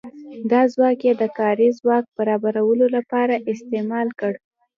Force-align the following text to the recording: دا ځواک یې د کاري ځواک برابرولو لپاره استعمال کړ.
دا 0.51 0.61
ځواک 0.73 0.99
یې 1.07 1.13
د 1.21 1.23
کاري 1.37 1.69
ځواک 1.79 2.05
برابرولو 2.17 2.85
لپاره 2.97 3.35
استعمال 3.51 4.07
کړ. 4.19 4.33